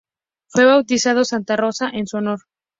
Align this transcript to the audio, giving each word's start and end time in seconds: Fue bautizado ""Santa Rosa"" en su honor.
Fue 0.49 0.65
bautizado 0.65 1.23
""Santa 1.25 1.55
Rosa"" 1.57 1.87
en 1.93 2.07
su 2.07 2.17
honor. 2.17 2.39